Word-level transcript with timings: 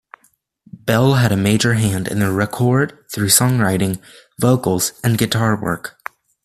Bell 0.73 1.13
had 1.13 1.31
a 1.31 1.37
major 1.37 1.75
hand 1.75 2.07
in 2.07 2.17
the 2.17 2.31
record 2.31 3.05
through 3.13 3.27
songwriting, 3.27 4.01
vocals, 4.39 4.93
and 5.03 5.15
guitar 5.15 5.55
work. 5.61 5.95